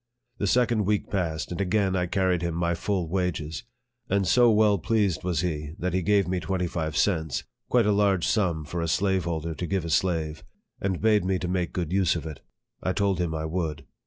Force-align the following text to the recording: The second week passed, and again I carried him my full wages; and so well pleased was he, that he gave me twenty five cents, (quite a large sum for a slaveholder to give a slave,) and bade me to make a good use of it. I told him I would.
The 0.39 0.47
second 0.47 0.85
week 0.85 1.11
passed, 1.11 1.51
and 1.51 1.61
again 1.61 1.95
I 1.95 2.07
carried 2.07 2.41
him 2.41 2.55
my 2.55 2.73
full 2.73 3.07
wages; 3.07 3.65
and 4.09 4.25
so 4.27 4.49
well 4.49 4.79
pleased 4.79 5.23
was 5.23 5.41
he, 5.41 5.73
that 5.77 5.93
he 5.93 6.01
gave 6.01 6.27
me 6.27 6.39
twenty 6.39 6.65
five 6.65 6.97
cents, 6.97 7.43
(quite 7.69 7.85
a 7.85 7.91
large 7.91 8.27
sum 8.27 8.65
for 8.65 8.81
a 8.81 8.87
slaveholder 8.87 9.53
to 9.53 9.67
give 9.67 9.85
a 9.85 9.91
slave,) 9.91 10.43
and 10.81 11.01
bade 11.01 11.23
me 11.23 11.37
to 11.37 11.47
make 11.47 11.69
a 11.69 11.73
good 11.73 11.93
use 11.93 12.15
of 12.15 12.25
it. 12.25 12.41
I 12.81 12.93
told 12.93 13.19
him 13.19 13.35
I 13.35 13.45
would. 13.45 13.85